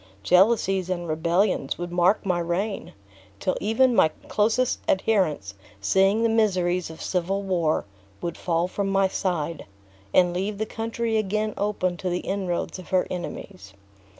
[0.23, 2.93] Jealousies and rebellions would mark my reign;
[3.39, 7.85] till even my closest adherents, seeing the miseries of civil war,
[8.19, 9.63] would fall from my side,
[10.11, 13.75] and leave the country again open to the inroads of her enemies.